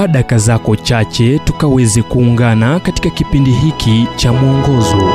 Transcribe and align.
chukua 0.00 0.12
daka 0.12 0.38
zako 0.38 0.76
chache 0.76 1.38
tukaweze 1.38 2.02
kuungana 2.02 2.80
katika 2.80 3.10
kipindi 3.10 3.50
hiki 3.50 4.06
cha 4.16 4.32
mwongozo. 4.32 5.12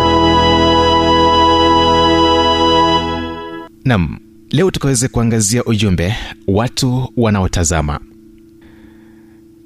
Nam 3.85 4.17
leo 4.51 4.71
tukaweze 4.71 5.07
kuangazia 5.07 5.63
ujumbe 5.63 6.15
watu 6.47 7.13
wanaotazama. 7.17 7.99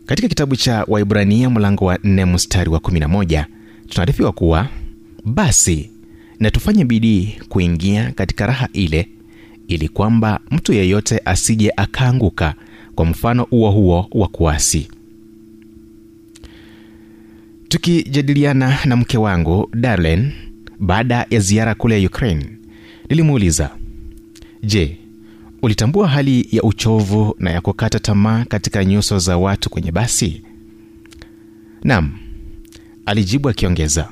Katika 0.06 0.28
kitabu 0.28 0.56
cha 0.56 0.86
waibrania 0.88 1.50
mlango 1.50 1.86
wa 1.86 1.96
4 1.96 2.26
mstari 2.26 2.70
wa 2.70 2.80
11 2.80 3.46
tunaarifiwa 3.90 4.32
kuwa 4.32 4.68
basi 5.26 5.90
na 6.40 6.52
tufanye 6.52 6.86
bidii 6.86 7.36
kuingia 7.50 8.12
katika 8.12 8.46
raha 8.48 8.70
ile 8.74 9.08
ili 9.68 9.90
kwamba 9.90 10.40
mtu 10.52 10.74
yeyote 10.74 11.22
asije 11.26 11.72
akaanguka 11.78 12.54
kwa 12.96 13.06
mfano 13.06 13.48
uo 13.52 13.72
huo 13.72 14.08
wa 14.12 14.28
kuasi 14.28 14.88
tukijadiliana 17.70 18.80
na 18.86 18.96
mke 18.96 19.18
wangu 19.18 19.70
darlen 19.74 20.32
baada 20.80 21.26
ya 21.30 21.40
ziara 21.40 21.76
kule 21.76 22.06
ukraine 22.08 22.46
nilimuuliza 23.10 23.70
je 24.64 24.98
ulitambua 25.62 26.08
hali 26.08 26.48
ya 26.52 26.64
uchovu 26.64 27.36
na 27.40 27.52
ya 27.52 27.62
kukata 27.62 28.00
tamaa 28.00 28.46
katika 28.46 28.86
nyuso 28.86 29.20
za 29.20 29.38
watu 29.38 29.70
kwenye 29.70 29.92
basi? 29.92 30.42
Nam 31.84 32.12
alijibu 33.06 33.50
akiongeza 33.50 34.10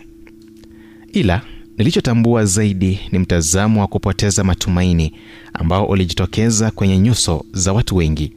ila 1.14 1.42
nilichotambua 1.78 2.46
zaidi 2.46 3.00
ni 3.12 3.20
mtazamo 3.20 3.82
wa 3.82 3.88
kupoteza 3.88 4.44
matumaini 4.44 5.14
ambao 5.54 5.86
ulijitokeza 5.86 6.72
kwenye 6.72 7.00
nyuso 7.00 7.46
za 7.54 7.74
watu 7.74 7.96
wengi. 7.96 8.32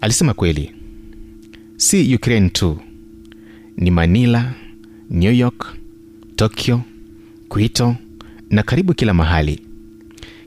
Alisema 0.00 0.34
kweli 0.34 0.72
si 1.76 2.14
ukraine 2.14 2.48
tu 2.48 2.78
ni 3.80 3.90
manila 3.90 4.52
new 5.10 5.32
york 5.32 5.76
tokyo 6.36 6.80
quito 7.48 7.96
na 8.50 8.62
karibu 8.62 8.94
kila 8.94 9.14
mahali. 9.14 9.60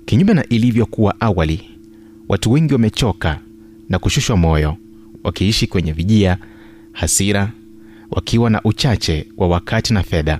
Kinyume 0.05 0.33
na 0.33 0.45
ilivyokuwa 0.49 1.21
awali 1.21 1.69
watu 2.29 2.51
wengi 2.51 2.73
wamechoka 2.73 3.39
na 3.89 3.99
kushushwa 3.99 4.37
moyo 4.37 4.77
wakiishi 5.23 5.67
kwenye 5.67 5.91
vijia 5.91 6.37
hasira 6.91 7.51
wakiwa 8.11 8.49
na 8.49 8.61
uchache 8.63 9.27
wa 9.37 9.47
wakati 9.47 9.93
na 9.93 10.03
fedha 10.03 10.39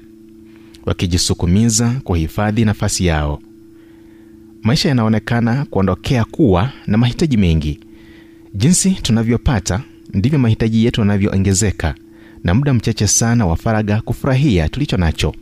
wakijisukumiza 0.86 2.02
kuhifadhi 2.04 2.66
nafasi 2.66 3.06
yao. 3.06 3.42
Maisha 4.64 4.90
yanaonekana 4.90 5.66
kuondokea 5.66 6.26
kuwa 6.26 6.72
na 6.88 6.98
mahitaji 6.98 7.38
mengi. 7.38 7.80
Jinsi 8.54 8.92
tunavyopata 8.92 9.84
ndivyo 10.14 10.40
mahitaji 10.40 10.86
yetu 10.86 11.02
yanavyoongezeka 11.02 11.96
na 12.44 12.54
muda 12.54 12.74
mchache 12.74 13.08
sana 13.08 13.46
wa 13.46 13.56
faraga 13.56 14.02
kufurahia 14.02 14.70
tulicho 14.70 14.98
nacho. 14.98 15.34